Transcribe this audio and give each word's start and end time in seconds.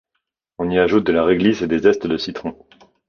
On 0.57 0.71
y 0.71 0.79
ajoute 0.79 1.03
de 1.05 1.11
la 1.11 1.23
réglisse 1.23 1.61
et 1.61 1.67
des 1.67 1.77
zestes 1.77 2.07
de 2.07 2.17
citron. 2.17 2.57